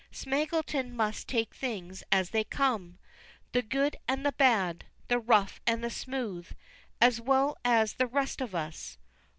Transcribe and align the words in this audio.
Smaggleton 0.11 0.95
must 0.95 1.27
take 1.27 1.53
things 1.53 2.01
as 2.11 2.31
they 2.31 2.43
come 2.43 2.97
the 3.51 3.61
good 3.61 3.97
and 4.07 4.25
the 4.25 4.31
bad, 4.31 4.85
the 5.09 5.19
rough 5.19 5.61
and 5.67 5.83
the 5.83 5.91
smooth 5.91 6.47
as 6.99 7.21
well 7.21 7.55
as 7.63 7.93
the 7.93 8.07
rest 8.07 8.41
of 8.41 8.55
us. 8.55 8.97